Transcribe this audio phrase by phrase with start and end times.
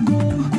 [0.00, 0.57] go.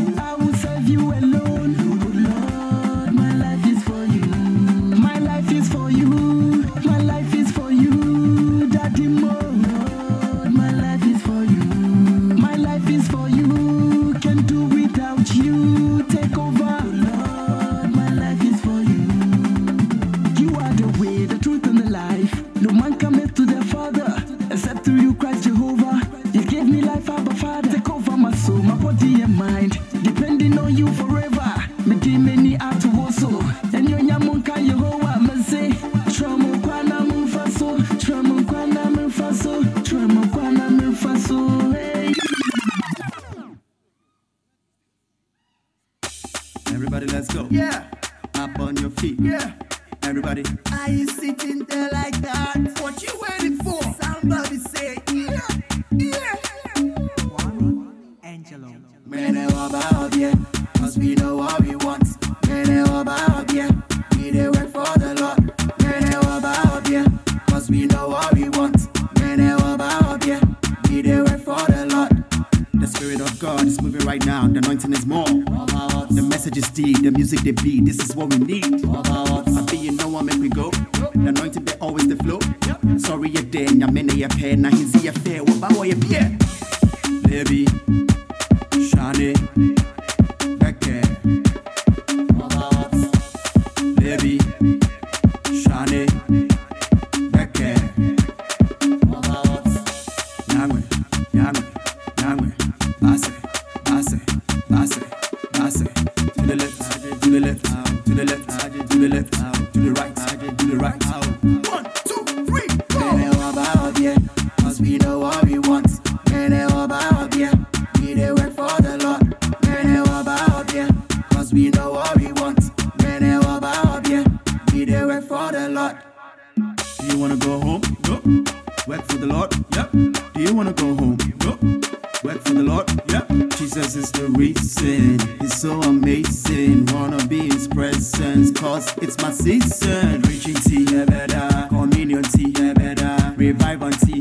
[143.54, 143.70] Better.
[143.70, 144.19] Revival tea,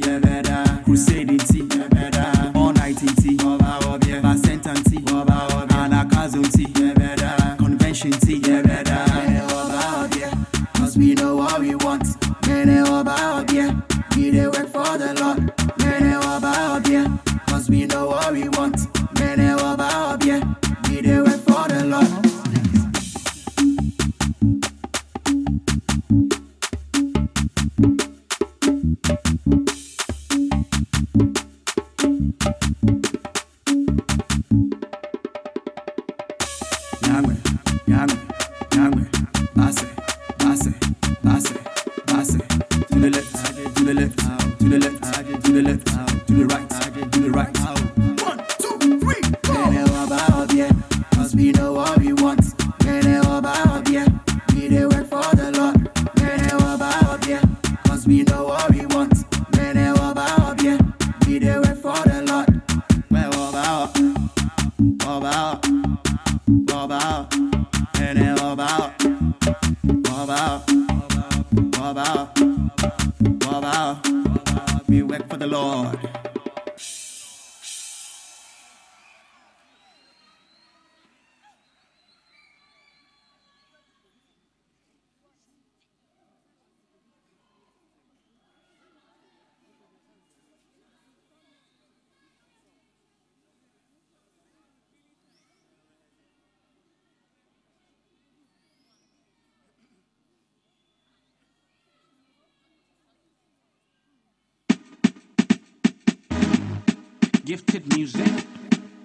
[107.49, 108.45] gifted music.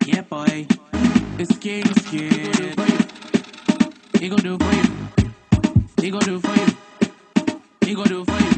[0.06, 0.68] Yeah, boy.
[1.40, 2.51] It's game skin.
[4.19, 5.31] He gon' do for you.
[6.01, 6.68] He gon' do for you.
[7.86, 8.54] He gon' do for you.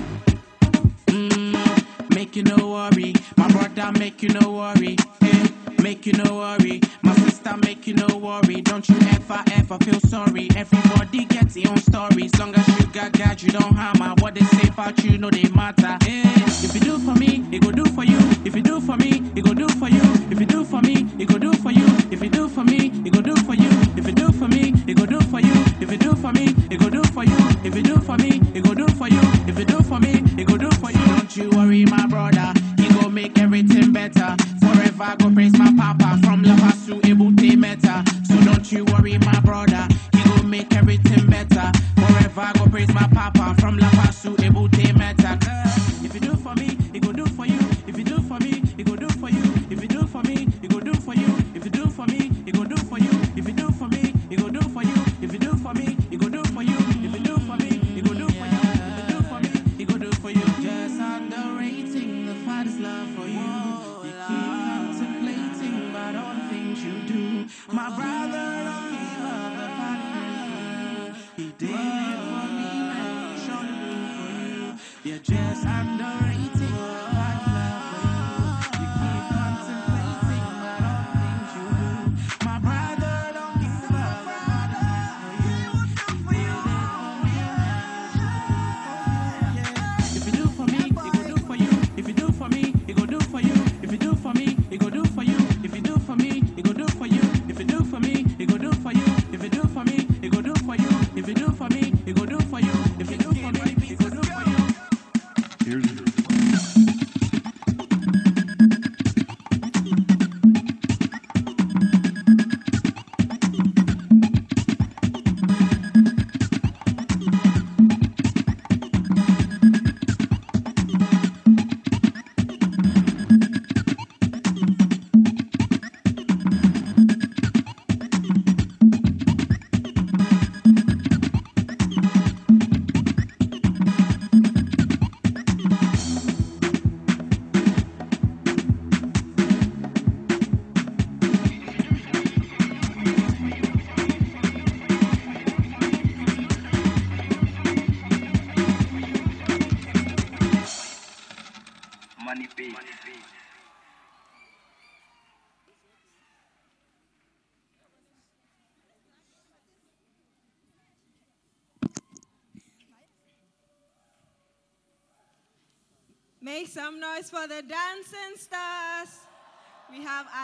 [1.05, 3.13] Mmm, make you no worry.
[3.37, 4.95] My brother make you no worry
[5.81, 6.81] make you no worry.
[7.01, 8.61] My sister, make you no worry.
[8.61, 10.49] Don't you ever, ever feel sorry.
[10.55, 12.25] Everybody gets their own story.
[12.25, 15.29] As long as you got God, you don't harm What they say about you, no,
[15.29, 15.97] they matter.
[16.03, 16.23] Hey,
[16.65, 18.17] if you do for me, it go do for you.
[18.45, 20.01] If you do for me, it go do for you.
[20.31, 21.85] If you do for me, it go do for you.
[22.11, 23.71] If you do for me, it go do for you.
[23.97, 25.53] If you do for me, it go do for you.
[25.79, 27.37] If you do for me, it go do for you.
[27.63, 29.21] If you do for me, it go do for you.
[29.47, 30.24] If you do for me,
[36.01, 36.74] Abba from Lava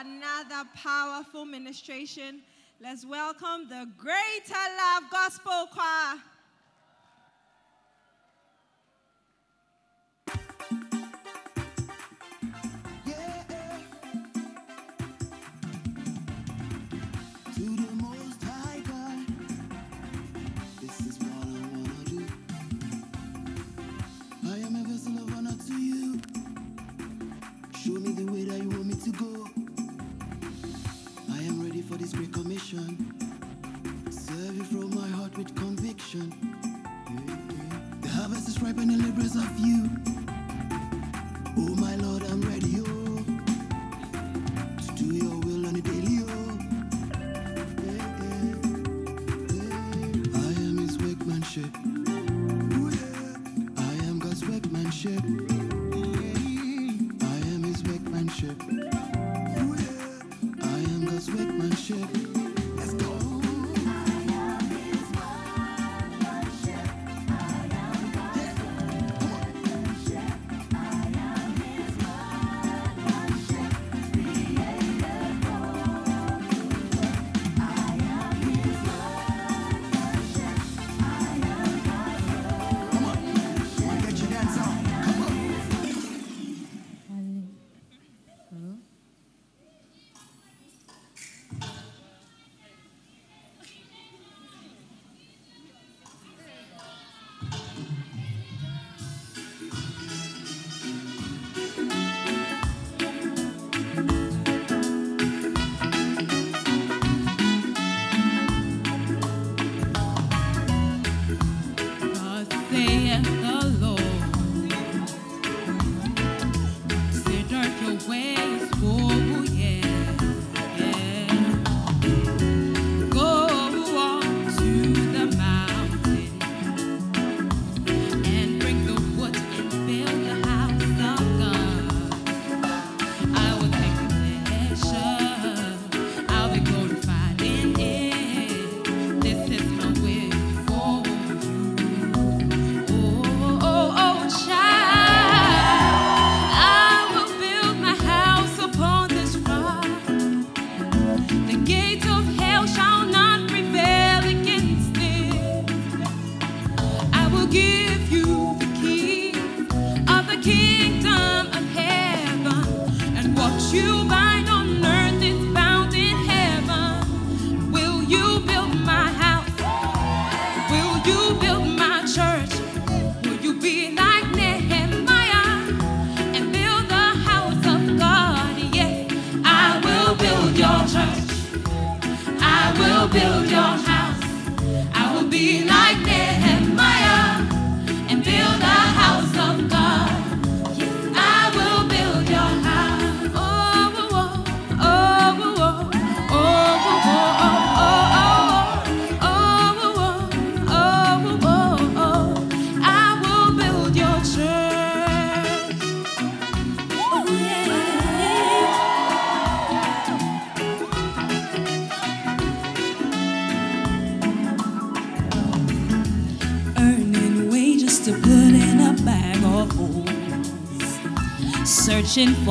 [0.02, 2.42] another powerful ministration.
[2.82, 6.18] Let's welcome the Greater Love Gospel Choir.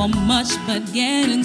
[0.01, 1.40] For much, but getting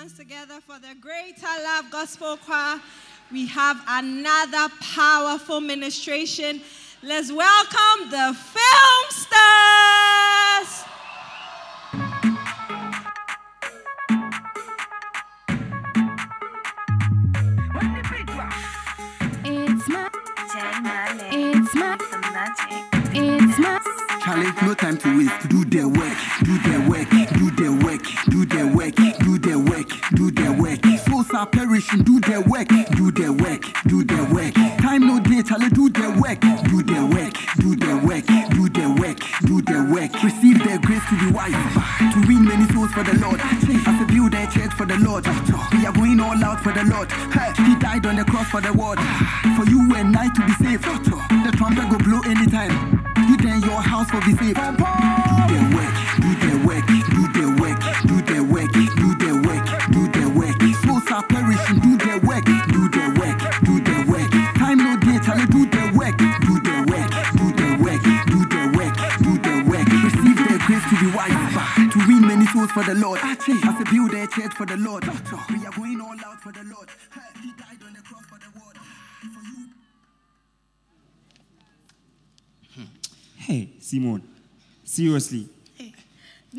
[0.00, 2.80] hands together for the Greater Love Gospel Choir.
[3.30, 6.62] We have another powerful ministration.
[7.02, 10.84] Let's welcome the film stars.
[19.44, 20.08] It's my,
[21.30, 21.98] it's my,
[23.12, 23.80] it's my.
[24.22, 25.48] Charlie, no time to waste.
[25.48, 27.09] Do the work, do the work,
[31.40, 34.52] are perishing, do their work, do their work, do their work.
[34.84, 38.90] Time no day, Charlie, do their work, do their work, do their work, do their
[38.90, 40.12] work, do their work.
[40.22, 41.56] Receive their grace to be wise,
[42.12, 43.40] to win many souls for the Lord.
[43.40, 45.24] As a build a church for the Lord,
[45.72, 47.10] we are going all out for the Lord.
[47.64, 48.98] He died on the cross for the world,
[49.56, 50.84] for you and I to be saved.
[50.84, 53.00] The trumpet go blow anytime.
[53.28, 55.29] You then your house will be saved.
[72.76, 73.20] Win many souls for the Lord.
[73.22, 75.04] As a build a church for the Lord,
[75.50, 76.88] we are going all out for the Lord.
[77.42, 78.76] He died on the cross for the world.
[79.20, 79.66] For you.
[82.74, 82.84] Hmm.
[83.36, 84.22] Hey, Simon,
[84.84, 85.48] seriously.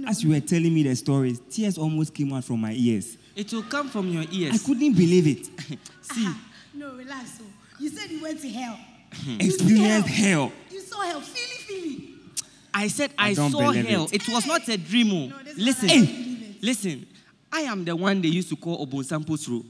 [0.08, 3.18] As you were telling me the stories, tears almost came out from my ears.
[3.36, 4.56] It will come from your ears.
[4.56, 5.50] I couldn't believe it.
[6.02, 6.30] See,
[6.74, 7.40] No, relax.
[7.42, 7.46] Oh.
[7.80, 8.80] You said you went to hell.
[9.40, 10.52] Experience hell.
[10.70, 11.20] You saw hell.
[11.20, 12.11] Feely, feely.
[12.74, 14.06] I said I I, saw hell.
[14.06, 14.14] it.
[14.14, 14.30] It.
[14.30, 15.12] was not a dream.
[15.12, 15.28] oh.
[15.28, 16.64] No, listen, one I don't believe it.
[16.64, 17.08] listen.
[17.54, 19.64] I am the one they used to call Obonsampo's row.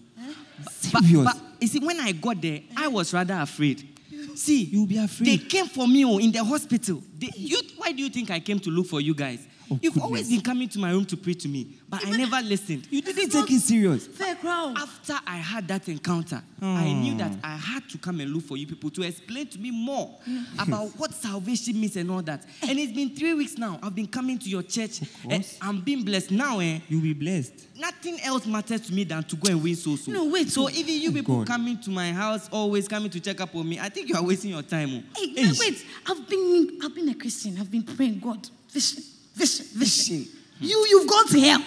[0.94, 1.24] But, Serious?
[1.26, 3.88] but you see, when I got there, I was rather afraid.
[4.36, 5.28] See, You'll be afraid.
[5.28, 7.02] They came for me oh, in the hospital.
[7.18, 9.40] They, you, why do you think I came to look for you guys?
[9.72, 10.04] Oh, You've goodness.
[10.04, 12.88] always been coming to my room to pray to me, but I never listened.
[12.92, 14.06] You didn't take it serious.
[14.06, 14.78] Fair crowd.
[14.78, 17.18] After I had that encounter, I knew Hmm.
[17.20, 20.20] that I had to come and look for you people to explain to me more
[20.60, 22.46] about what salvation means and all that.
[22.68, 23.80] And it's been three weeks now.
[23.82, 25.00] I've been coming to your church.
[25.30, 25.46] And.
[25.62, 26.60] I'm being blessed now.
[26.60, 27.54] Eh, You'll be blessed.
[27.80, 30.08] nothing else matters to me than to go and win souls.
[30.08, 30.12] oh.
[30.12, 30.70] No, wait, So oh.
[30.70, 31.48] even you people God.
[31.48, 34.24] coming to my house, always coming to check up on me, I think you are
[34.24, 35.04] wasting your time.
[35.18, 35.22] oh.
[35.36, 35.86] Hey, wait.
[36.06, 37.58] I've been I've been a Christian.
[37.58, 38.48] I've been praying God.
[38.70, 39.04] Vision,
[39.42, 40.28] vision, vision.
[40.60, 41.64] You you've gone to hell.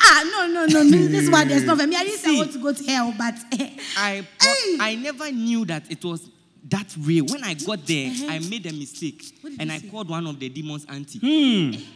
[0.00, 1.08] Ah, no, no, no, no.
[1.08, 1.96] This one there's not for me.
[1.96, 4.76] I didn't say I want to go to hell, but eh, I Hey!
[4.80, 6.28] I never knew that it was
[6.68, 7.24] that real.
[7.26, 9.22] When I got there, I made a mistake
[9.58, 9.88] and I say?
[9.88, 11.82] called one of the demons auntie.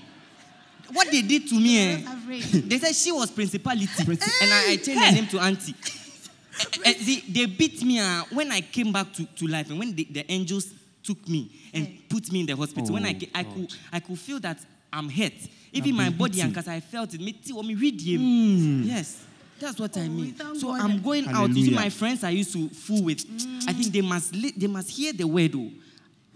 [0.92, 1.96] What they did to me, eh,
[2.66, 5.74] they said she was principality, and I, I changed her name to auntie.
[6.84, 9.78] Eh, eh, they, they beat me uh, when I came back to, to life, and
[9.78, 10.66] when the, the angels
[11.02, 12.92] took me and put me in the hospital.
[12.92, 14.58] when I, Oh, ca- I could I could feel that
[14.92, 15.32] I'm hurt.
[15.72, 18.82] Even my body, and because I felt it, me too, me read him.
[18.82, 19.24] Yes.
[19.60, 20.34] That's what I Oh, mean.
[20.56, 20.80] So God.
[20.80, 21.50] I'm going out.
[21.50, 23.24] You see, my friends I used to fool with.
[23.68, 25.54] I think they must li- they must hear the word.
[25.54, 25.70] Oh.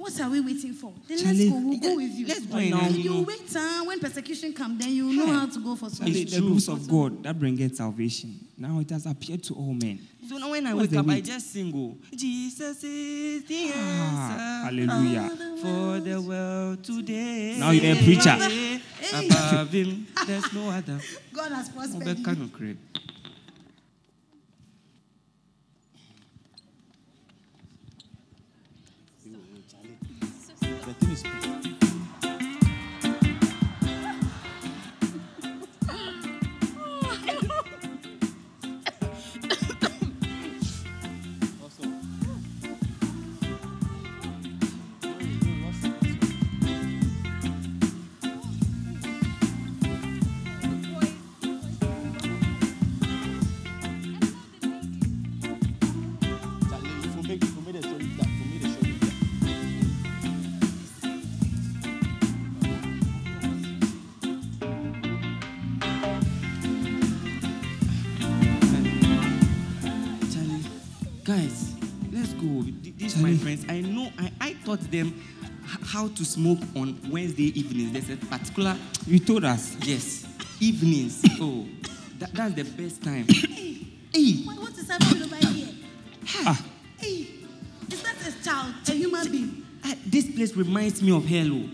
[0.04, 0.92] What are we waiting for?
[1.08, 1.66] Then Charlie, let's go.
[1.66, 2.26] We'll go with you.
[2.26, 2.88] let's go Right and, now.
[2.88, 3.20] you You know.
[3.22, 3.84] wait, huh?
[3.86, 6.12] When persecution come, then you know how to go for salvation.
[6.12, 6.48] The, It's the true.
[6.48, 8.38] rules of God that bringeth salvation.
[8.58, 9.98] Now it has appeared to all men.
[10.28, 11.72] So now when I What's wake the up, I just sing.
[11.74, 14.76] Oh, Jesus is the Ah, answer.
[14.76, 15.30] hallelujah.
[15.62, 17.56] For the world today.
[17.58, 18.36] Now you're a preacher.
[19.14, 21.00] Above him, there's no other.
[21.32, 22.42] God has prospered Obeka you.
[22.44, 22.48] no
[30.85, 31.16] cre.
[31.16, 31.84] Charlie,
[74.76, 75.22] taught them
[75.87, 77.92] how to smoke on Wednesday evenings.
[77.92, 79.76] There's a particular You told us.
[79.82, 80.26] yes
[80.60, 81.22] evenings.
[81.40, 81.66] Oh,
[82.18, 83.26] that, that's the best time.
[84.12, 85.68] hey, What what is happening over here?
[86.46, 86.64] Ah,
[86.98, 87.26] Hey,
[87.90, 89.62] is that a child, a human being?
[89.84, 91.68] eh, this place reminds me of hello.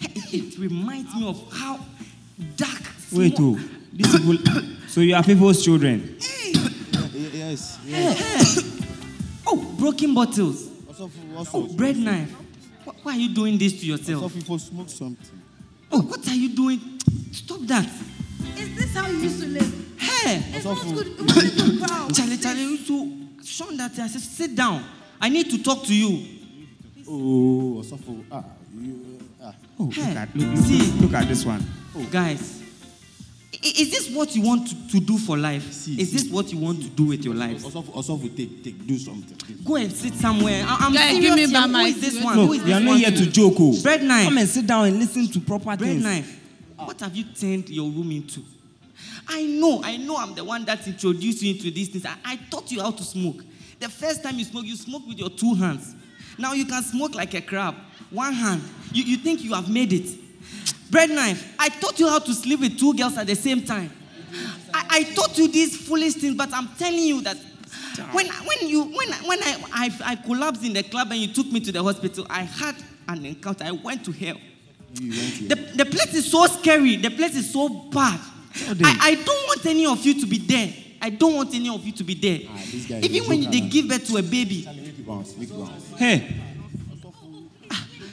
[0.00, 1.78] It, it reminds me of how
[2.56, 2.82] dark.
[3.12, 3.68] wait, small- oh.
[3.92, 4.62] These people.
[4.88, 6.16] so you are people's children.
[6.20, 6.52] Hey.
[7.14, 8.80] Yes, yes.
[9.46, 10.70] Oh, broken bottles.
[10.88, 12.34] Also, also, Oh, bread knife.
[13.02, 14.34] Wh- Why are you doing this to also yourself?
[14.34, 15.40] people smoke something.
[15.90, 16.80] Oh, what are you doing?
[17.32, 17.88] Stop that.
[18.56, 19.94] Is this how you used to live?
[19.98, 21.06] Hey, It's Also not good.
[21.08, 22.14] It wasn't a good crowd.
[22.14, 24.84] Charlie, Charlie, you to Sean that I said, sit down.
[25.20, 26.38] I need to talk to you.
[27.08, 29.52] Oh, also for ah, you ah.
[29.78, 30.78] Oh, look at look, see.
[30.92, 31.62] look, look at this one.
[32.10, 32.61] Guys, i-
[33.62, 35.72] is this what you want to, to do for life?
[35.72, 36.16] See, is see.
[36.18, 37.64] this what you want to do with your life?
[37.64, 39.56] Also, for, also take take do something.
[39.64, 40.64] Go and sit somewhere.
[40.66, 41.68] I, am Guys, serious give me here.
[41.68, 42.36] back Who this one?
[42.36, 43.54] No, Who is we are not here to joke.
[43.58, 43.80] Oh.
[43.82, 44.24] Bread knife.
[44.24, 46.02] Come and sit down and listen to proper Bread things.
[46.02, 46.40] knife.
[46.76, 48.42] What have you turned your room into?
[49.28, 52.04] I know, I know I'm the one that introduced you into these things.
[52.04, 53.44] I, I taught you how to smoke.
[53.78, 55.94] The first time you smoke, you smoke with your two hands.
[56.38, 57.76] Now you can smoke like a crab.
[58.10, 58.62] One hand.
[58.92, 60.18] You, you think you have made it.
[60.92, 61.54] Bread knife.
[61.58, 63.90] I taught you how to sleep with two girls at the same time.
[64.74, 67.36] I, I taught you these foolish things, but I'm telling you that
[68.12, 71.28] when, when you when, I- when I, I, I collapsed in the club and you
[71.32, 72.76] took me to the hospital, I had
[73.08, 73.64] an encounter.
[73.64, 74.36] I went to hell.
[75.00, 76.96] You went to The, the place is so scary.
[76.96, 78.20] The place is so bad.
[78.84, 80.74] I, I don't want any of you to be there.
[81.00, 82.40] I don't want any of you to be there.
[82.50, 84.62] Ah, this guy is Even when they give birth to a baby.
[84.64, 85.92] Charlie, make it bounce, make it bounce.
[85.96, 86.36] Hey,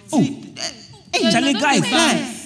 [0.08, 0.72] See, eh,
[1.13, 2.38] hey, Charlie, guys, guys.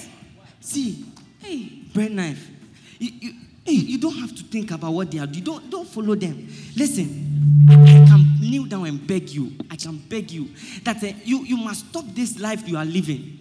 [0.74, 1.04] See,
[1.38, 2.50] Hey, bread knife.
[2.98, 3.32] You, you,
[3.66, 5.26] you, you don't have to think about what they are.
[5.26, 6.48] You don't don't follow them.
[6.74, 9.52] Listen, I, can kneel down and beg you.
[9.70, 10.48] I can beg you
[10.82, 13.38] that eh, you you must stop this life you are living.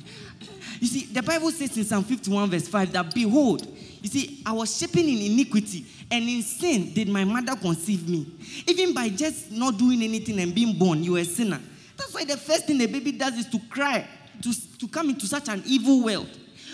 [0.80, 3.66] You see, the Bible says in Psalm 51 verse 5 that behold,
[4.02, 8.28] You see, I was shaping in iniquity, and in sin did my mother conceive me.
[8.68, 11.60] Even by just not doing anything and being born, you are a sinner.
[11.98, 14.06] That's why the first thing a baby does is to cry,
[14.42, 16.30] to, to come into such an evil world,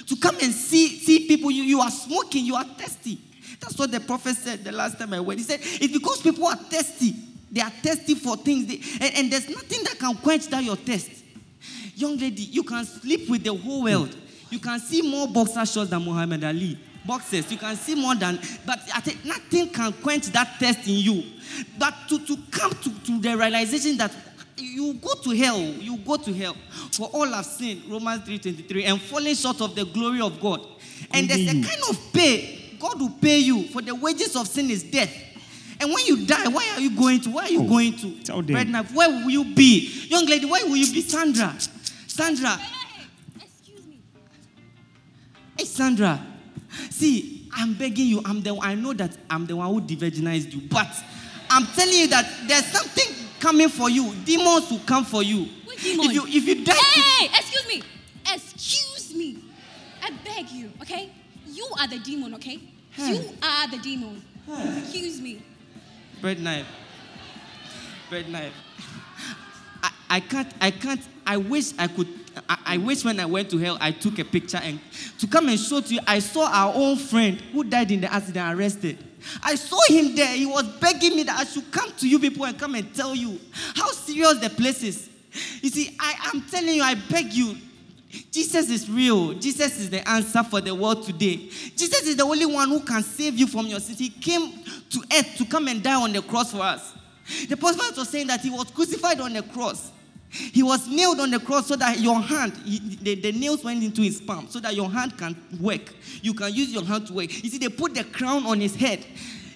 [0.10, 1.52] to come and see, see people.
[1.52, 3.20] You, you are smoking, you are thirsty.
[3.60, 5.40] That's what the prophet said the last time I went.
[5.40, 7.14] He said, It's because people are thirsty.
[7.52, 10.76] They are thirsty for things, they, and, and there's nothing that can quench that your
[10.76, 11.10] thirst.
[11.96, 14.16] Young lady, you can sleep with the whole world.
[14.50, 16.78] You can see more boxer shorts than Muhammad Ali.
[17.06, 20.96] Boxers, you can see more than, but I think nothing can quench that thirst in
[20.96, 21.24] you.
[21.78, 24.12] But to, to come to, to the realization that
[24.62, 26.56] you go to hell, you go to hell.
[26.92, 30.66] For all have sinned, Romans 3.23, and falling short of the glory of God.
[31.12, 34.70] And there's a kind of pay, God will pay you for the wages of sin
[34.70, 35.14] is death.
[35.82, 37.30] And when you die, where are you going to?
[37.30, 38.24] Where are you oh, going to?
[38.24, 38.56] tell them.
[38.56, 40.08] Right now, where will you be?
[40.08, 41.02] Young lady, where will you be?
[41.02, 41.56] Sandra.
[42.08, 42.60] Sandra.
[43.38, 43.82] excuse
[45.58, 46.26] Hey, Sandra.
[46.90, 48.22] See, I'm begging you.
[48.26, 50.88] I'm the I know that I'm the one who de-virginized you, but
[51.50, 54.14] I'm telling you that there's something coming for you.
[54.26, 55.48] Demons will come for you.
[55.82, 56.06] demon?
[56.06, 57.84] If you if you die, Hey, excuse me.
[58.34, 59.44] Excuse me.
[60.04, 61.10] I beg you, okay?
[61.48, 62.60] You are the demon, okay?
[62.98, 64.22] You are the demon.
[64.82, 65.42] Excuse me.
[66.22, 66.66] bread knife.
[68.10, 68.54] Bread knife.
[69.84, 72.08] I, I can't, I can't, I wish I could,
[72.50, 74.80] I, I wish when I went to hell, I took a picture and
[75.20, 78.12] to come and show to you, I saw our own friend who died in the
[78.12, 78.98] accident arrested.
[79.44, 80.36] I saw him there.
[80.36, 83.16] He was begging me that I should come to you people and come and tell
[83.16, 83.40] you
[83.76, 85.10] how serious the place is.
[85.62, 87.56] You see, I am telling you, I beg you,
[88.32, 89.34] Jesus is real.
[89.34, 91.36] Jesus is the answer for the world today.
[91.76, 94.00] Jesus is the only one who can save you from your sins.
[94.00, 96.94] He came to earth to come and die on the cross for us.
[97.48, 99.92] The prophet was saying that he was crucified on the cross.
[100.32, 103.84] He was nailed on the cross so that your hand, he- the, the nails went
[103.84, 105.94] into his palm so that your hand can work.
[106.22, 107.44] You can use your hand to work.
[107.44, 109.04] You see, they put the crown on his head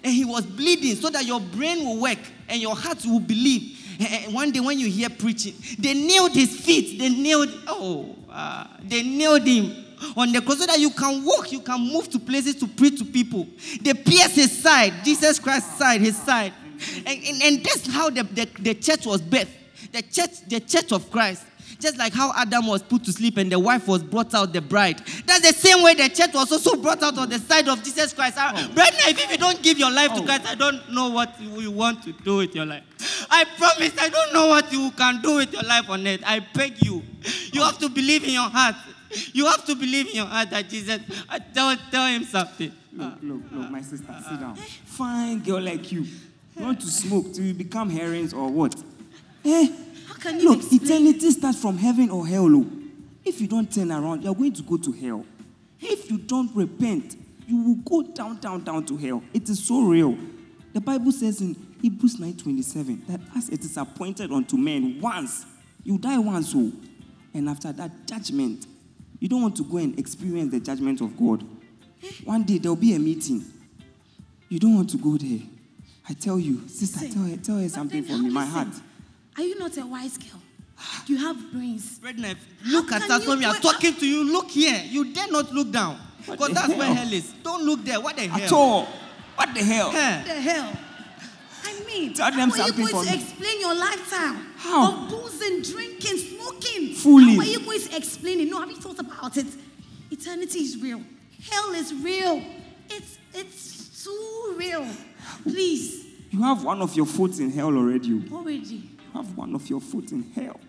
[0.04, 2.18] and he was bleeding so that your brain will work
[2.50, 3.80] and your heart will believe.
[4.00, 6.98] And- one day when you hear preaching, they nailed his feet.
[6.98, 9.86] They nailed, oh, ah, they nailed him
[10.18, 12.98] on the cross so that you can walk, you can move to places to preach
[12.98, 13.48] to people.
[13.82, 16.52] They pierced his side, Jesus Christ's side, his side.
[17.06, 19.48] And, and, and that's how the, the, the church was birthed.
[19.94, 21.46] The church, the church of Christ.
[21.80, 24.62] Just like how Adam was put to sleep and the wife was brought out, the
[24.62, 25.00] bride.
[25.26, 28.14] That's the same way the church was also brought out on the side of Jesus
[28.14, 28.38] Christ.
[28.40, 28.72] Oh.
[28.74, 30.24] Brother, if you don't give your life to oh.
[30.24, 32.84] Christ, I don't know what you want to do with your life.
[33.30, 36.22] I promise, I don't know what you can do with your life on earth.
[36.26, 37.04] I beg you.
[37.52, 38.76] You have to believe in your heart.
[39.34, 41.02] You have to believe in your heart that Jesus.
[41.30, 42.72] I tell, tell him something.
[42.94, 44.56] Look, look, look, my sister, sit down.
[44.56, 46.06] Fine girl like you.
[46.56, 48.76] You want to smoke till you become herrings or what?
[49.46, 49.68] Eh?
[50.08, 50.82] How can you Look, explain?
[50.84, 52.48] eternity starts from heaven or hell.
[52.56, 52.66] oh.
[53.26, 55.26] If you don't turn around, you're going to go to hell.
[55.80, 57.16] If you don't repent,
[57.48, 59.22] you will go down, down, down to hell.
[59.34, 60.18] It is so real.
[60.74, 65.46] The Bible says in Hebrews 9:27 that as it is appointed unto men once,
[65.84, 66.72] you die once, oh,
[67.34, 68.66] and after that judgment,
[69.20, 71.46] you don't want to go and experience the judgment of God.
[72.26, 73.44] One day there'll be a meeting.
[74.50, 75.40] You don't want to go there.
[76.10, 78.30] I tell you, sister, tell her, tell her something for me.
[78.30, 78.68] My heart.
[79.38, 80.42] Are you not a wise girl?
[81.06, 82.00] Do You have brains.
[82.00, 84.24] Brethren, look How at can us you when we are go- talking to you.
[84.32, 84.82] Look here.
[84.86, 85.98] You dare not look down.
[86.26, 86.96] Because the that's where hell?
[86.96, 87.32] hell is.
[87.44, 88.00] Don't look there.
[88.02, 88.42] What the hell?
[88.44, 88.86] At all.
[89.36, 89.92] What the hell?
[89.92, 90.18] Huh.
[90.18, 90.74] What the hell?
[91.66, 93.16] I mean, Tell them how are you going to me.
[93.22, 94.92] explain your lifetime How?
[95.06, 96.94] of boozing, drinking, smoking?
[96.96, 97.36] Fully.
[97.36, 98.50] How are you going to explain it?
[98.50, 99.48] No, have you thought about it?
[100.12, 101.02] Eternity is real.
[101.50, 102.44] Hell is real.
[102.90, 104.86] It's it's too real.
[105.44, 108.22] Please, You have one of your foot in hell already.
[108.32, 108.90] Already.
[109.14, 110.60] Have one of your foot in hell.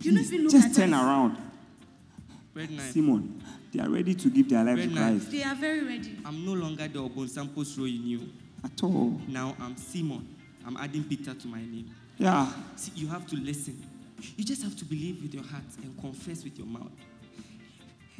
[0.00, 1.02] You don't even look Just at turn us.
[1.04, 1.36] around.
[2.54, 2.68] Red.
[2.92, 5.16] Simon, they are ready to give their life Red to knife.
[5.22, 5.30] Christ.
[5.30, 6.18] They are very ready.
[6.24, 8.28] I'm no longer the Obon Sampos row you knew.
[8.64, 9.18] At all.
[9.28, 10.28] Now I'm Simon.
[10.66, 11.90] I'm adding Peter to my name.
[12.18, 12.52] Yeah.
[12.76, 13.82] See, you have to listen.
[14.36, 16.92] You just have to believe with your heart and confess with your mouth.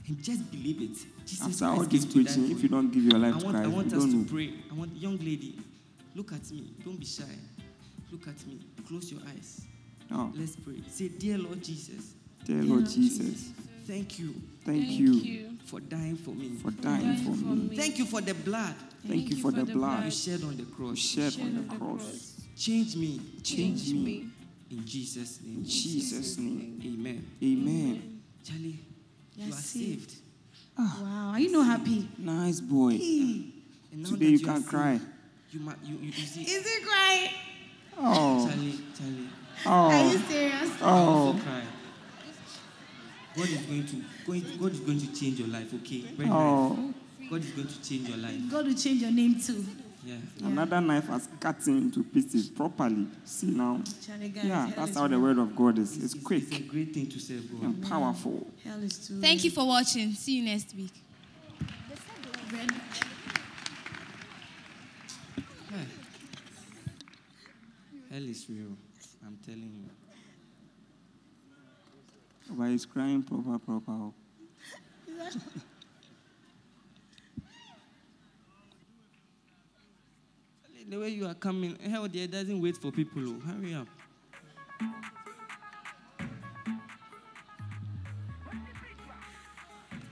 [0.09, 0.99] And just believe it.
[1.27, 3.39] Jesus After all this came to die preaching, if you don't give your life I
[3.39, 4.25] to want, I Christ, want you us don't to know.
[4.33, 4.55] pray.
[4.71, 5.59] I want young lady,
[6.17, 6.73] look at me.
[6.85, 7.23] Don't be shy.
[8.13, 8.59] Look at me.
[8.87, 9.63] Close your eyes.
[10.13, 10.83] Oh, Let's pray.
[10.89, 12.13] Say, Dear Lord Jesus,
[12.45, 13.51] dear Lord Jesus,
[13.87, 14.35] thank you
[14.65, 16.51] thank you for dying for me.
[16.63, 17.75] for dying for me.
[17.77, 18.75] Thank you for the blood
[19.09, 20.99] Thank you for the you blood you shed on the you cross.
[20.99, 22.37] shed on the cross.
[22.57, 24.27] Change me Change me.
[24.71, 25.57] in Jesus' name.
[25.59, 26.81] In Jesus' name.
[26.85, 27.27] Amen.
[27.43, 28.21] Amen.
[28.45, 28.79] Charlie,
[29.37, 29.95] you are Yes, see.
[29.97, 30.15] saved.
[30.77, 30.99] Ah.
[31.03, 32.09] Wow, are you not happy?
[32.19, 32.93] Nice boy.
[32.93, 33.53] And
[34.03, 35.01] now Today that you are can saved, cry.
[35.53, 37.31] You, ma- you, you, you see, Is it crying?
[37.99, 39.29] Oh, Charlie, Charlie,
[39.65, 39.71] Oh.
[39.71, 40.71] Are you oh, serious?
[40.83, 41.63] oh, cry.
[43.37, 46.01] God is going to, God is going to change your life, okay?
[46.17, 46.69] Very oh.
[46.69, 46.79] nice.
[46.79, 46.95] oh.
[47.31, 48.51] God is going to change your life.
[48.51, 49.65] God will change your name too.
[50.05, 50.17] Yeah.
[50.43, 53.07] Another knife has cut him into pieces properly.
[53.25, 53.81] See now.
[54.05, 55.97] Charlie, guys, Yeah, that's how the word of God is.
[55.97, 57.63] It's It's a great thing to serve God.
[57.63, 58.47] and powerful.
[58.65, 59.21] Hell is too.
[59.21, 60.13] Thank you for watching.
[60.13, 60.93] See you next week.
[68.13, 68.77] Hell is real.
[69.25, 69.89] I'm telling you.
[72.51, 74.11] But he's crying proper, proper.
[80.89, 83.23] The way you are coming, hell there doesn't wait for people.
[83.27, 83.41] Oh.
[83.47, 83.87] Hurry up.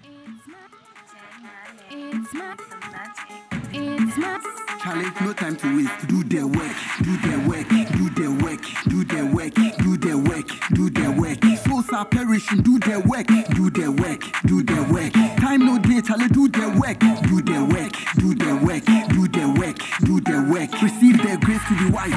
[0.02, 6.08] It's my It's my Charlie, no time to waste.
[6.08, 10.46] Do the work, do the work, do the work, do the work, do the work,
[10.74, 11.38] do the work.
[11.68, 15.12] Souls are perishing, do the work, do the work, do the work.
[15.38, 19.46] Time no day, Charlie, do the work, do the work, do the work, do the
[19.60, 20.82] work, do the work.
[20.82, 22.10] Receive the grace to be wise,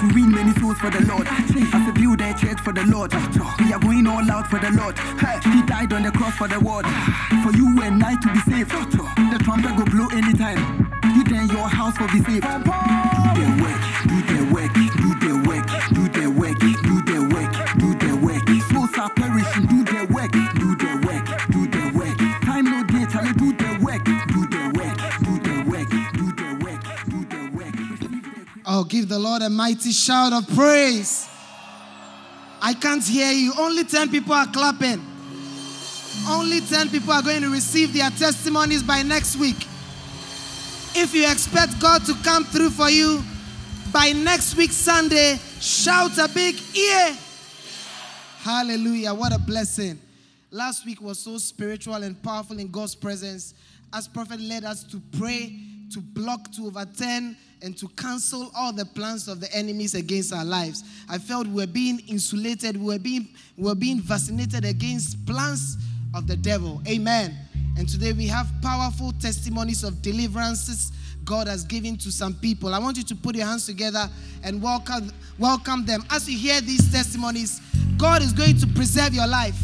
[0.00, 1.28] to win many souls for the Lord.
[1.28, 3.12] As a build a church for the Lord,
[3.60, 4.98] we are going all out for the Lord.
[5.54, 6.86] He died on the cross for the world,
[7.44, 8.72] for you and I to be saved.
[8.72, 10.87] The trumpet go blow anytime.
[11.14, 12.42] You then your house will be saved.
[12.44, 12.50] Do
[13.38, 16.74] the work, do the work, do the work, do the work, do
[17.08, 18.48] the work, do the work.
[18.70, 22.18] Souls are perishing, do the work, do the work, do the work.
[22.44, 26.48] Time no day, Charlie, do the work, do the work, do the work, do the
[26.62, 27.74] work, do the work.
[28.66, 31.28] Oh, give the Lord a mighty shout of praise.
[32.60, 33.52] I can't hear you.
[33.58, 35.00] Only 10 people are clapping.
[36.28, 39.67] Only 10 people are going to receive their testimonies by next week.
[41.00, 43.22] If you expect God to come through for you
[43.92, 47.14] by next week, Sunday, shout a big yeah.
[48.40, 49.14] Hallelujah.
[49.14, 50.00] What a blessing.
[50.50, 53.54] Last week was so spiritual and powerful in God's presence
[53.94, 55.60] as prophet led us to pray,
[55.92, 60.44] to block, to overturn, and to cancel all the plans of the enemies against our
[60.44, 60.82] lives.
[61.08, 65.76] I felt we were being insulated, we were being, we were being vaccinated against plans
[66.12, 66.82] of the devil.
[66.88, 67.38] Amen.
[67.78, 70.90] And today we have powerful testimonies of deliverances
[71.24, 72.74] God has given to some people.
[72.74, 74.10] I want you to put your hands together
[74.42, 76.02] and welcome, welcome them.
[76.10, 77.60] As you hear these testimonies,
[77.96, 79.56] God is going to preserve your life.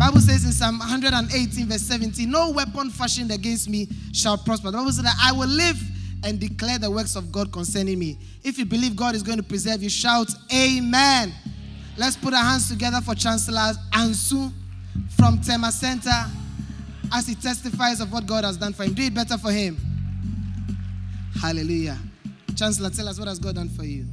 [0.00, 4.72] Bible says in Psalm 118, verse 17, no weapon fashioned against me shall prosper.
[4.72, 5.80] The Bible says that I will live
[6.24, 8.18] and declare the works of God concerning me.
[8.42, 11.32] If you believe God is going to preserve you, shout Amen.
[11.96, 14.52] Let's put our hands together for Chancellor Ansu
[15.16, 16.24] from Tema Center
[17.12, 18.94] as he testifies of what God has done for him.
[18.94, 19.76] Do it better for him.
[21.40, 21.98] Hallelujah.
[22.56, 24.04] Chancellor, tell us what has God done for you.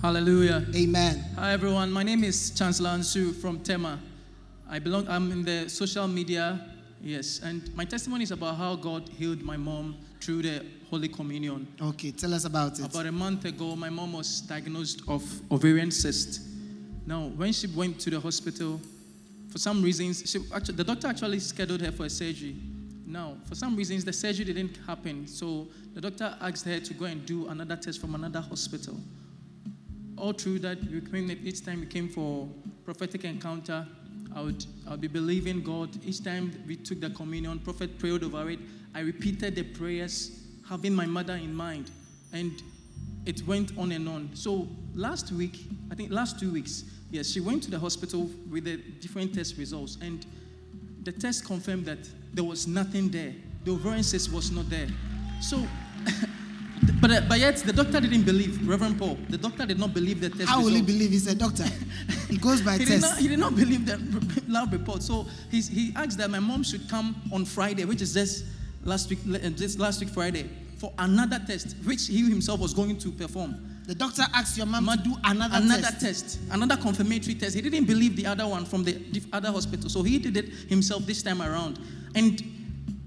[0.00, 0.66] Hallelujah.
[0.74, 1.24] Amen.
[1.36, 1.92] Hi everyone.
[1.92, 4.00] My name is Chancellor Ansu from Tema.
[4.68, 6.60] I belong I'm in the social media.
[7.00, 11.66] Yes, and my testimony is about how God healed my mom through the Holy Communion.
[11.80, 12.86] Okay, tell us about it.
[12.86, 16.42] About a month ago, my mom was diagnosed of ovarian cyst.
[17.06, 18.80] Now, when she went to the hospital,
[19.52, 22.56] for some reasons, she actually, the doctor actually scheduled her for a surgery.
[23.06, 27.04] Now, for some reasons, the surgery didn't happen, so the doctor asked her to go
[27.04, 28.98] and do another test from another hospital.
[30.16, 32.48] All through that, we came, each time we came for
[32.86, 33.86] prophetic encounter,
[34.34, 35.90] I would, I would be believing God.
[36.02, 38.58] Each time we took the communion, prophet prayed over it.
[38.94, 41.90] I repeated the prayers, having my mother in mind,
[42.32, 42.62] and
[43.26, 44.30] it went on and on.
[44.32, 48.64] So last week, I think last two weeks, yes, she went to the hospital with
[48.64, 50.26] the different test results, and
[51.04, 51.98] the test confirmed that
[52.32, 53.34] there was nothing there.
[53.64, 54.88] The ovarian cyst was not there.
[55.40, 55.64] So,
[57.00, 59.18] but, but yet the doctor didn't believe, Reverend Paul.
[59.28, 60.48] The doctor did not believe the test.
[60.48, 61.10] How will he believe?
[61.10, 61.64] He's a doctor.
[62.28, 63.02] he goes by he, did test.
[63.02, 65.02] not, he did not believe the lab report.
[65.02, 68.44] So he's, he asked that my mom should come on Friday, which is just
[68.84, 70.48] last week, uh, this last week Friday,
[70.78, 73.71] for another test, which he himself was going to perform.
[73.86, 76.00] The doctor asked your mom to do another, another test.
[76.00, 77.54] test, another confirmatory test.
[77.56, 78.96] He didn't believe the other one from the
[79.32, 81.78] other hospital, so he did it himself this time around.
[82.14, 82.40] And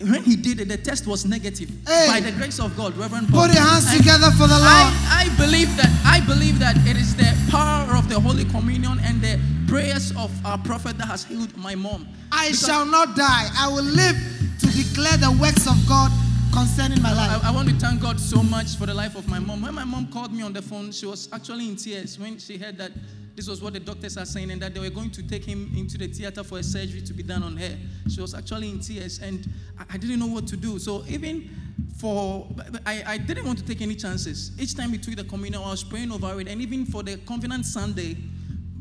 [0.02, 1.70] when he did it, the test was negative.
[1.88, 2.08] Hey.
[2.10, 3.48] By the grace of God, Reverend Paul.
[3.48, 4.64] Put your hands And together for the Lord.
[4.64, 5.90] I, I believe that.
[6.06, 10.30] I believe that it is the power of the Holy Communion and the prayers of
[10.46, 12.08] our prophet that has healed my mom.
[12.34, 13.48] I Because- shall not die.
[13.58, 14.18] I will live
[14.60, 16.12] to declare the works of God
[16.56, 17.44] concerning my life.
[17.44, 19.62] I, I want to thank God so much for the life of my mom.
[19.62, 22.58] When my mom called me on the phone, she was actually in tears when she
[22.58, 22.94] heard that
[23.36, 25.70] this was what the doctors are saying and that they were going to take him
[25.76, 27.78] into the theater for a surgery to be done on her.
[28.10, 29.46] She was actually in tears and
[29.78, 30.80] I, I didn't know what to do.
[30.80, 31.50] So even
[31.98, 32.48] for,
[32.86, 34.52] I, I didn't want to take any chances.
[34.58, 36.48] Each time we took the communion, I was praying over it.
[36.48, 38.16] And even for the Covenant Sunday,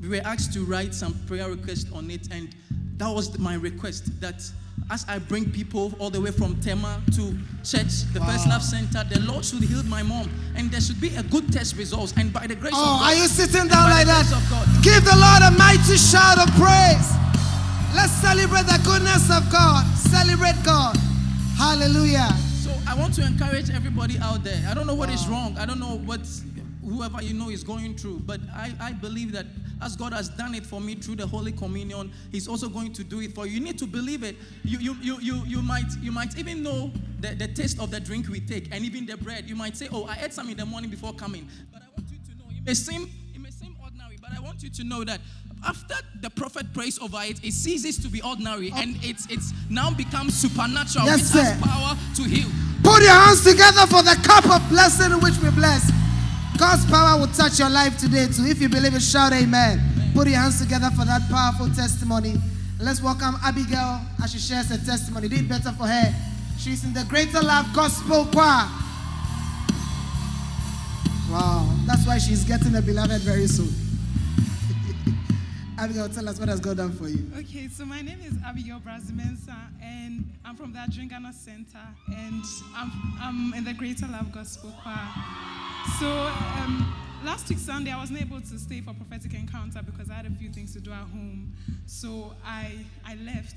[0.00, 2.28] we were asked to write some prayer requests on it.
[2.30, 2.54] And
[2.98, 4.48] that was my request that
[4.90, 9.02] as I bring people all the way from Tema to church, the First Love Center,
[9.08, 12.12] the Lord should heal my mom, and there should be a good test results.
[12.16, 14.26] And by the grace Oh, of God, are you sitting down like that?
[14.28, 17.08] grace of God, Give the Lord a mighty shout of praise.
[17.96, 19.86] Let's celebrate the goodness of God.
[19.96, 20.96] Celebrate God.
[21.56, 22.28] Hallelujah.
[22.60, 24.60] So I want to encourage everybody out there.
[24.68, 25.56] I don't know what is wrong.
[25.58, 26.20] I don't know what
[26.84, 29.46] whoever you know is going through, but I, I believe that
[29.82, 33.04] as God has done it for me through the Holy Communion, He's also going to
[33.04, 33.54] do it for you.
[33.54, 34.36] You need to believe it.
[34.62, 38.00] You you you you, you might you might even know the, the taste of the
[38.00, 39.48] drink we take and even the bread.
[39.48, 41.48] You might say, Oh, I ate some in the morning before coming.
[41.72, 44.40] But I want you to know it may seem it may seem ordinary, but I
[44.40, 45.20] want you to know that
[45.66, 49.90] after the prophet prays over it, it ceases to be ordinary and it's it's now
[49.90, 51.64] becomes supernatural, Yes, which has sir.
[51.66, 52.48] power to heal.
[52.82, 55.90] Put your hands together for the cup of blessing in which we bless.
[56.58, 58.44] God's power will touch your life today too.
[58.46, 59.80] If you believe it, shout amen.
[60.14, 62.36] Put your hands together for that powerful testimony.
[62.80, 65.28] Let's welcome Abigail as she shares her testimony.
[65.28, 66.14] Did better for her.
[66.58, 68.68] She's in the Greater Love Gospel Choir.
[71.30, 73.68] Wow, that's why she's getting a beloved very soon.
[75.78, 77.28] Abigail, tell us what has God done for you.
[77.38, 81.80] Okay, so my name is Abigail Brazimensa, and I'm from the Adringana Center,
[82.16, 82.44] and
[82.76, 85.73] I'm, I'm in the Greater Love Gospel Choir.
[86.00, 86.92] So um,
[87.24, 90.30] last week Sunday, I wasn't able to stay for prophetic encounter because I had a
[90.30, 91.52] few things to do at home.
[91.86, 93.56] So I I left,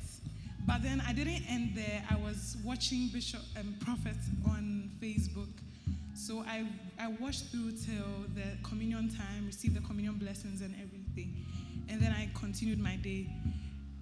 [0.67, 2.03] but then I didn't end there.
[2.09, 4.17] I was watching Bishop um, Prophet
[4.47, 5.49] on Facebook.
[6.13, 6.65] So I,
[6.99, 11.45] I watched through till the communion time, received the communion blessings and everything.
[11.89, 13.27] And then I continued my day.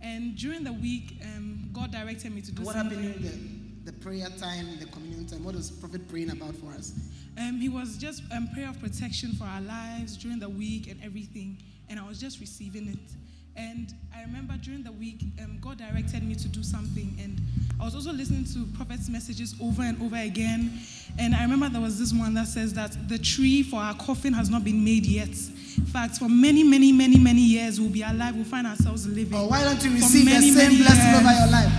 [0.01, 2.97] And during the week, um, God directed me to do What something.
[3.03, 5.43] happened in the, prayer time, the communion time?
[5.43, 6.93] What was Prophet praying about for us?
[7.37, 10.99] Um, he was just um, prayer of protection for our lives during the week and
[11.03, 11.57] everything.
[11.89, 13.11] And I was just receiving it.
[13.57, 17.17] And I remember during the week, um, God directed me to do something.
[17.21, 17.39] And
[17.79, 20.77] I was also listening to Prophet's messages over and over again.
[21.17, 24.33] And I remember there was this one that says that the tree for our coffin
[24.33, 25.29] has not been made yet.
[25.77, 28.35] In fact, for many, many, many, many years, we'll be alive.
[28.35, 29.37] We'll find ourselves living.
[29.37, 31.19] Oh, why don't you receive many, the same blessing years.
[31.19, 31.71] over your life?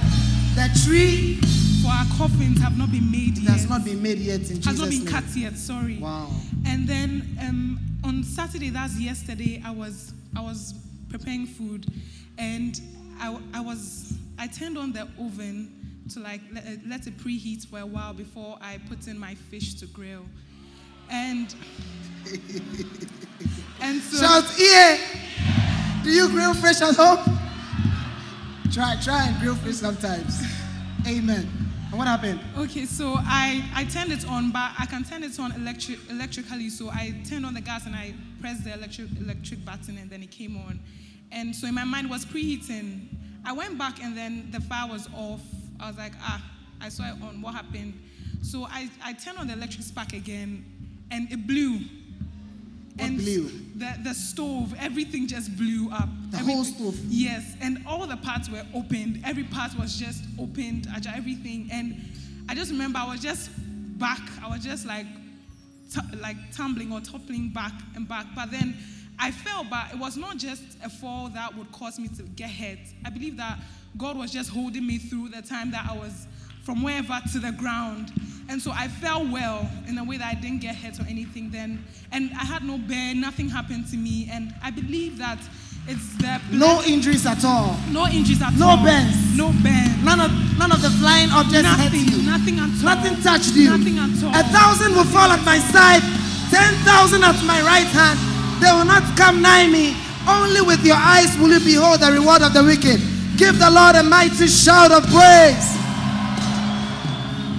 [0.54, 1.38] The tree
[1.86, 3.52] For our coffins have not been made yet.
[3.52, 5.06] has not been made yet in has not been name.
[5.06, 5.56] cut yet.
[5.56, 5.98] Sorry.
[5.98, 6.32] Wow.
[6.66, 10.74] And then um, on Saturday, that's yesterday, I was I was
[11.08, 11.86] preparing food,
[12.38, 12.80] and
[13.20, 15.70] I, I was I turned on the oven
[16.12, 19.36] to like let, uh, let it preheat for a while before I put in my
[19.36, 20.24] fish to grill,
[21.08, 21.54] and
[23.80, 24.44] and so Shout!
[26.02, 27.38] Do you grill fish at home?
[28.72, 30.42] Try, try and grill fish sometimes.
[31.06, 31.65] Amen.
[31.88, 32.40] And what happened?
[32.58, 36.68] Okay, so I, I turned it on, but I can turn it on electric, electrically.
[36.68, 40.22] So I turned on the gas and I pressed the electric, electric button and then
[40.22, 40.80] it came on.
[41.30, 43.08] And so in my mind was preheating.
[43.44, 45.42] I went back and then the fire was off.
[45.78, 46.42] I was like, ah,
[46.80, 47.40] I saw it on.
[47.40, 47.94] What happened?
[48.42, 50.64] So I, I turned on the electric spark again
[51.12, 51.80] and it blew.
[52.98, 53.48] And blew?
[53.76, 56.08] The, the stove, everything just blew up.
[56.30, 56.96] The Every- whole stove?
[57.08, 59.20] Yes, and all the parts were opened.
[59.24, 61.68] Every part was just opened, everything.
[61.70, 62.00] And
[62.48, 63.50] I just remember I was just
[63.98, 64.20] back.
[64.42, 65.06] I was just like,
[65.92, 68.26] tu- like tumbling or toppling back and back.
[68.34, 68.76] But then
[69.18, 72.50] I fell, but it was not just a fall that would cause me to get
[72.50, 72.78] hurt.
[73.04, 73.58] I believe that
[73.98, 76.26] God was just holding me through the time that I was
[76.66, 78.10] from wherever to the ground.
[78.48, 81.50] And so I fell well in a way that I didn't get hurt or anything
[81.50, 81.82] then.
[82.12, 84.28] And I had no burn, nothing happened to me.
[84.30, 85.38] And I believe that
[85.88, 87.78] it's the No injuries at all.
[87.90, 88.76] no injuries at No all.
[88.78, 89.36] No burns.
[89.38, 89.94] No burns.
[90.02, 92.06] None of none of the flying objects Nothing.
[92.10, 92.22] you.
[92.26, 92.90] Nothing at all.
[92.94, 93.70] Nothing touched you.
[93.70, 94.34] Nothing at all.
[94.34, 96.02] A thousand will fall at my side,
[96.50, 98.18] ten thousand at my right hand.
[98.62, 99.94] They will not come nigh me.
[100.26, 102.98] Only with your eyes will you behold the reward of the wicked.
[103.38, 105.74] Give the Lord a mighty shout of praise.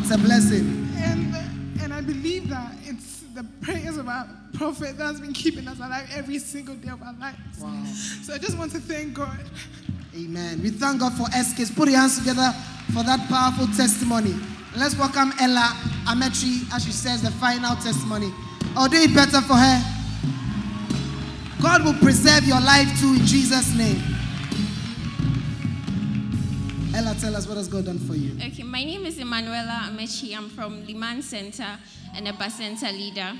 [0.09, 0.87] It's a blessing.
[0.95, 1.35] And
[1.81, 6.09] and I believe that it's the prayers of our prophet that's been keeping us alive
[6.15, 7.59] every single day of our lives.
[7.59, 7.83] Wow.
[8.23, 9.37] So I just want to thank God.
[10.15, 10.63] Amen.
[10.63, 11.75] We thank God for SKs.
[11.75, 12.53] Put your hands together
[12.93, 14.33] for that powerful testimony.
[14.77, 15.75] Let's welcome Ella
[16.07, 18.31] Ametri as she says the final testimony.
[18.77, 19.83] I'll do it better for her.
[21.61, 24.16] God will preserve your life too in Jesus' name.
[26.97, 28.35] Ella, tell us what has God done for you.
[28.43, 30.35] Okay, my name is Emanuela Amechi.
[30.35, 31.77] I'm from Liman Center
[32.15, 33.33] and a Bacenta leader.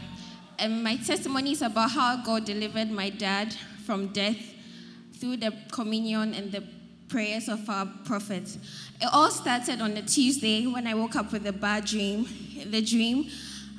[0.59, 4.37] And my testimony is about how God delivered my dad from death
[5.19, 6.63] through the communion and the
[7.09, 8.59] prayers of our prophets.
[9.01, 12.27] It all started on a Tuesday when I woke up with a bad dream.
[12.61, 13.27] In the dream,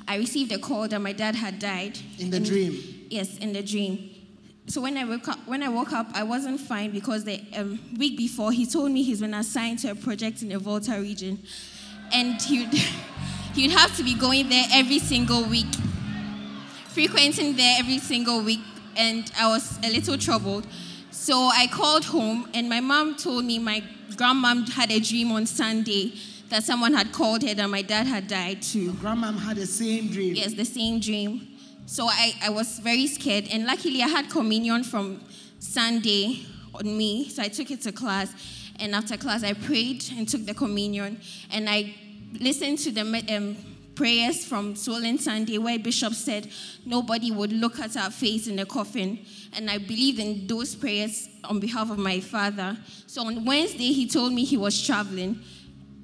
[0.09, 1.97] I received a call that my dad had died.
[2.17, 3.05] In the And- dream?
[3.09, 4.08] Yes, in the dream.
[4.69, 7.79] So when I woke up, when I woke up, I wasn't fine because the um,
[7.97, 11.39] week before he told me he's been assigned to a project in the Volta region,
[12.13, 12.73] and he'd
[13.55, 15.73] he'd have to be going there every single week,
[16.89, 18.61] frequenting there every single week,
[18.95, 20.67] and I was a little troubled.
[21.09, 25.47] So I called home, and my mom told me my grandmom had a dream on
[25.47, 26.13] Sunday
[26.49, 28.91] that someone had called her that my dad had died too.
[28.93, 30.35] Grandmom had the same dream.
[30.35, 31.47] Yes, the same dream.
[31.89, 33.47] So I, I was very scared.
[33.51, 35.21] And luckily, I had communion from
[35.57, 37.27] Sunday on me.
[37.29, 38.31] So I took it to class.
[38.79, 41.19] And after class, I prayed and took the communion.
[41.51, 41.95] And I
[42.39, 43.01] listened to the
[43.35, 43.57] um,
[43.95, 46.51] prayers from Swollen Sunday where Bishop said
[46.85, 49.25] nobody would look at our face in the coffin.
[49.53, 52.77] And I believed in those prayers on behalf of my father.
[53.07, 55.39] So on Wednesday, he told me he was traveling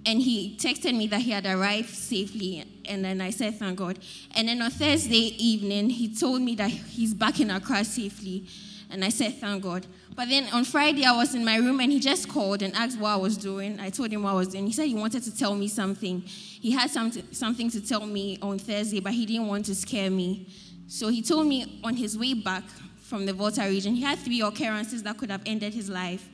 [0.06, 4.00] and he texted me that he had arrived safely and then i said thank god.
[4.36, 8.46] And then on thursday evening he told me that he's back in accra safely.
[8.90, 9.86] And i said thank god.
[10.16, 13.00] But then on friday i was in my room and he just called and asked
[13.00, 13.80] what i was doing.
[13.80, 14.68] I told him what i was doing.
[14.68, 16.22] He said he wanted to tell me something.
[16.22, 20.12] He had something, something to tell me on thursday but he didn't want to scare
[20.12, 20.48] me.
[20.88, 22.64] So he told me on his way back
[23.02, 26.30] from the volta region he had three occurrences that could have ended his life.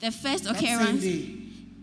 [0.00, 1.04] The first occurrence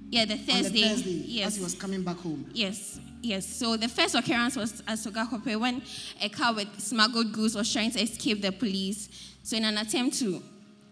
[0.10, 0.82] yeah, the Thursday.
[0.82, 1.48] the Thursday, yes.
[1.48, 2.50] as he was coming back home.
[2.54, 3.46] Yes, yes.
[3.46, 5.82] So the first occurrence was at Sogakope when
[6.22, 9.10] a car with smuggled goods was trying to escape the police.
[9.44, 10.42] So in an attempt to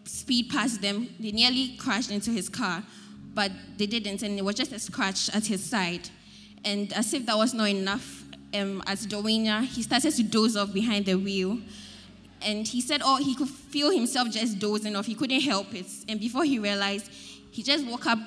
[0.04, 2.84] speed past them, they nearly crashed into his car,
[3.34, 6.10] but they didn't, and it was just a scratch at his side.
[6.64, 10.74] And as if that was not enough, um, at Dawhenya, he started to doze off
[10.74, 11.60] behind the wheel.
[12.42, 15.06] And he said, oh, he could feel himself just dozing off.
[15.06, 15.88] He couldn't help it.
[16.08, 17.12] And before he realized,
[17.52, 18.20] he just woke up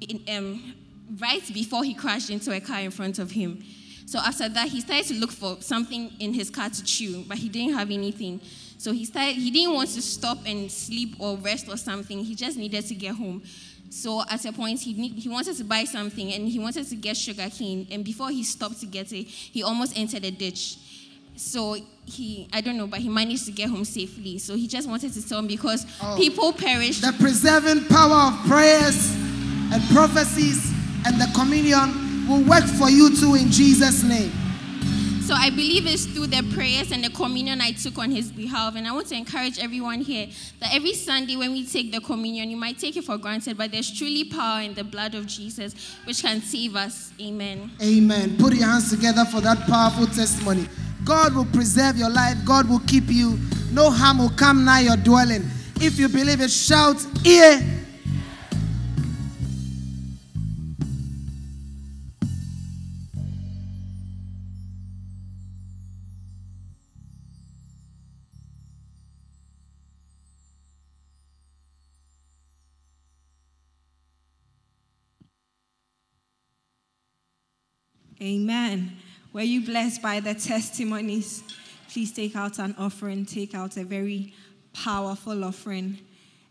[0.00, 0.74] in, um,
[1.18, 3.62] right before he crashed into a car in front of him.
[4.06, 7.38] So after that, he started to look for something in his car to chew, but
[7.38, 8.40] he didn't have anything.
[8.76, 9.36] So he started.
[9.36, 12.24] He didn't want to stop and sleep or rest or something.
[12.24, 13.42] He just needed to get home.
[13.90, 16.96] So at a point, he need, he wanted to buy something and he wanted to
[16.96, 17.86] get sugar cane.
[17.90, 20.78] And before he stopped to get it, he almost entered a ditch.
[21.36, 24.38] So he, I don't know, but he managed to get home safely.
[24.38, 25.86] So he just wanted to tell me because
[26.16, 27.00] people perish.
[27.00, 29.29] The preserving power of prayers
[29.72, 30.72] and prophecies
[31.06, 34.32] and the communion will work for you too in Jesus' name.
[35.30, 38.74] So I believe it's through the prayers and the communion I took on his behalf.
[38.74, 40.26] And I want to encourage everyone here
[40.58, 43.70] that every Sunday when we take the communion, you might take it for granted, but
[43.70, 47.12] there's truly power in the blood of Jesus which can save us.
[47.20, 47.70] Amen.
[47.80, 48.36] Amen.
[48.38, 50.66] Put your hands together for that powerful testimony.
[51.04, 53.38] God will preserve your life, God will keep you.
[53.70, 55.44] No harm will come nigh your dwelling.
[55.76, 57.79] If you believe it, shout, Ear.
[78.22, 78.96] Amen.
[79.32, 81.42] Were you blessed by the testimonies?
[81.90, 84.34] Please take out an offering, take out a very
[84.74, 85.98] powerful offering,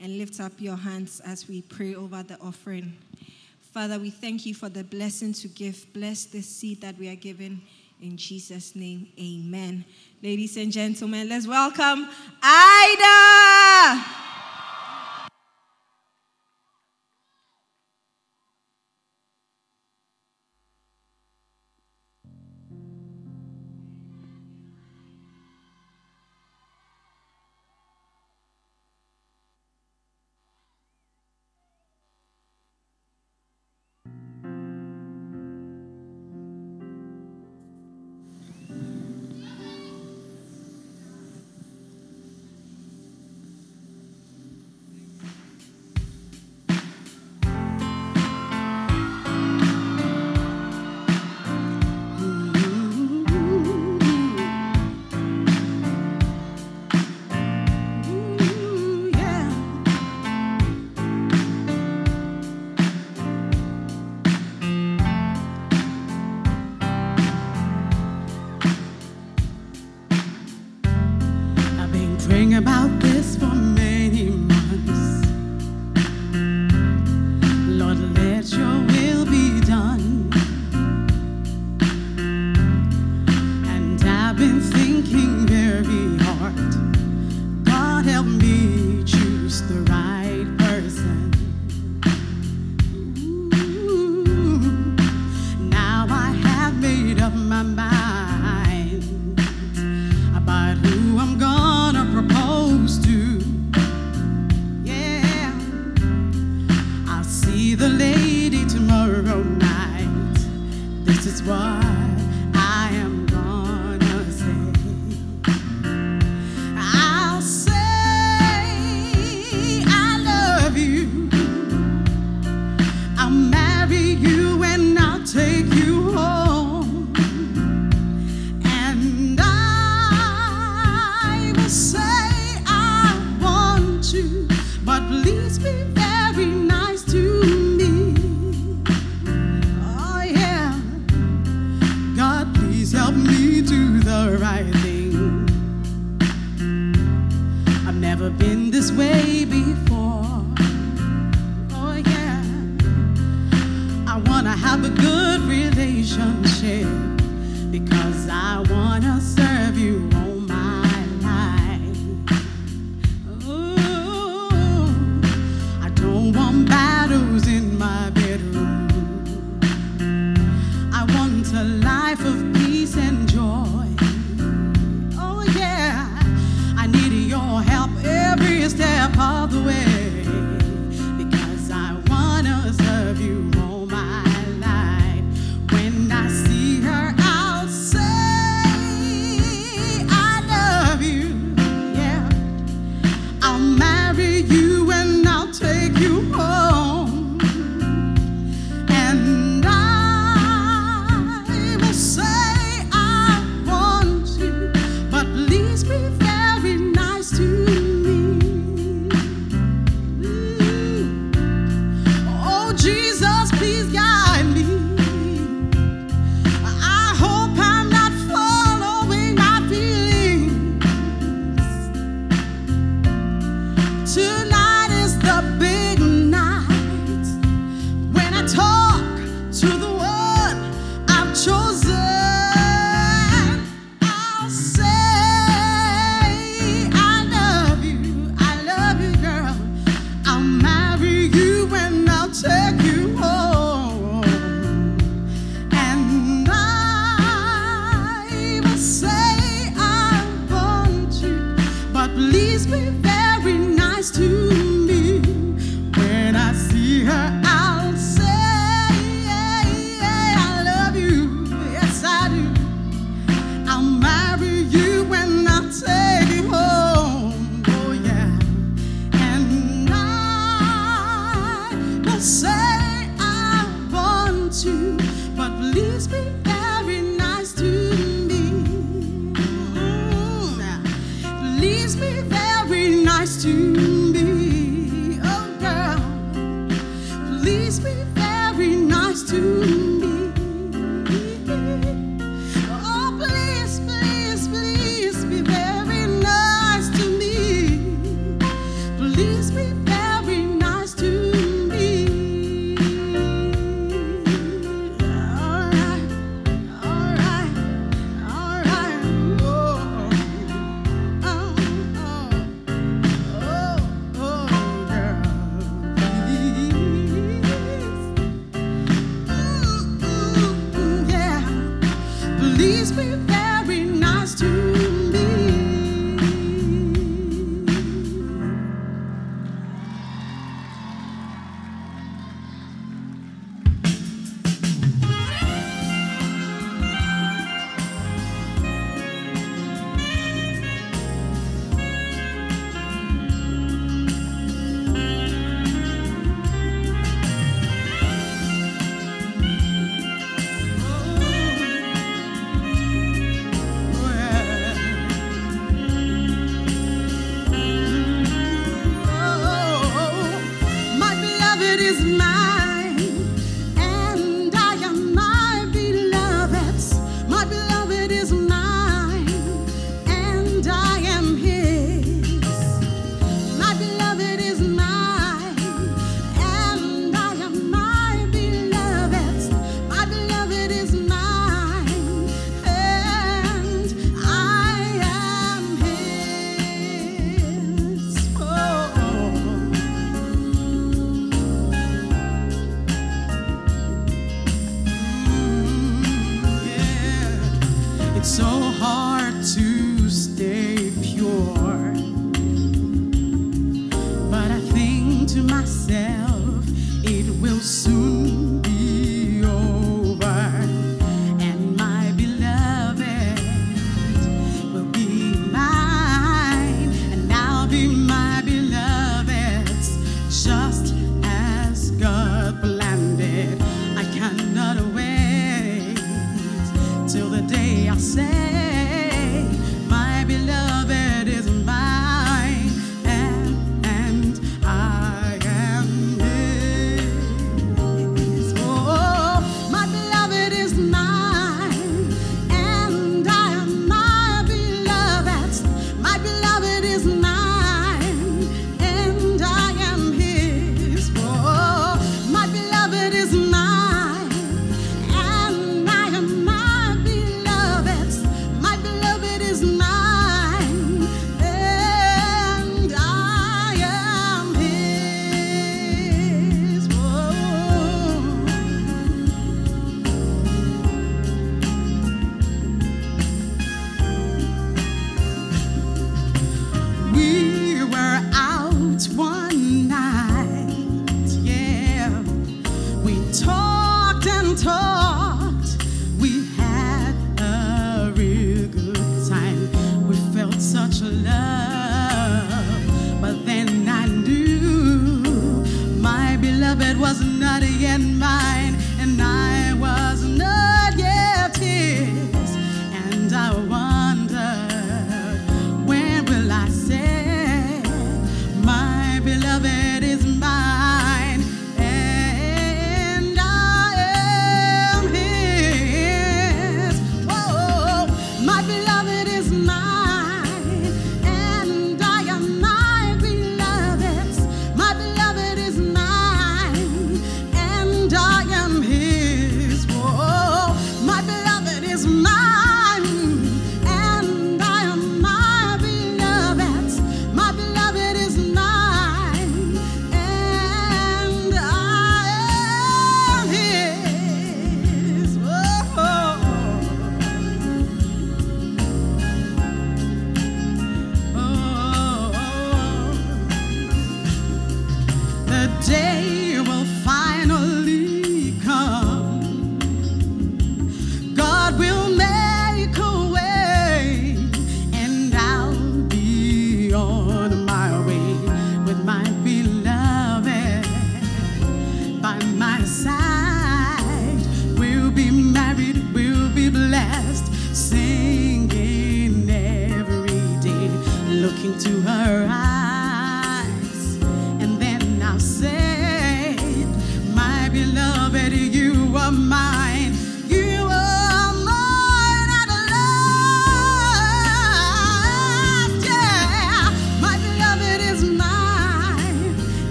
[0.00, 2.96] and lift up your hands as we pray over the offering.
[3.72, 5.86] Father, we thank you for the blessing to give.
[5.92, 7.60] Bless this seed that we are given.
[8.00, 9.08] in Jesus' name.
[9.18, 9.84] Amen.
[10.22, 12.08] Ladies and gentlemen, let's welcome
[12.42, 14.25] Ida.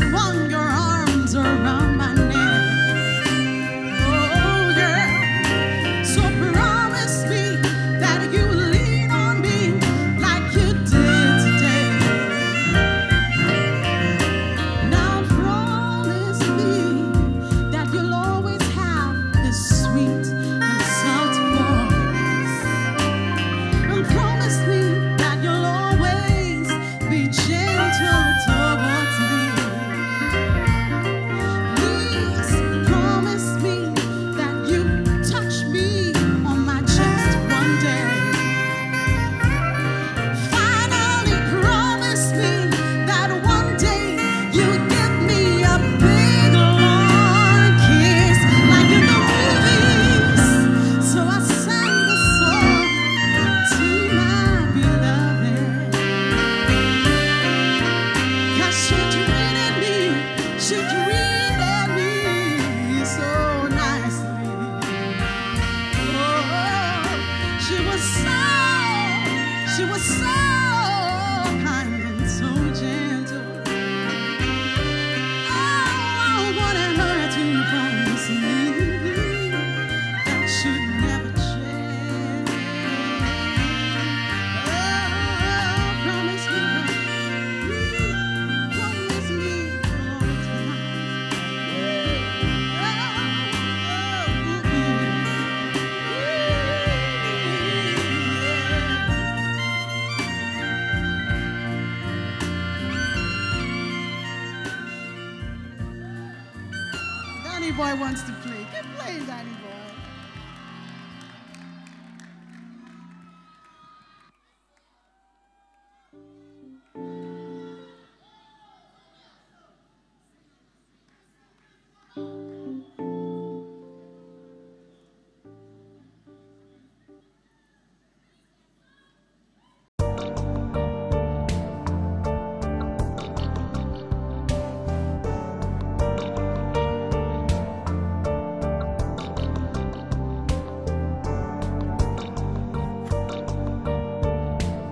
[0.00, 0.53] one.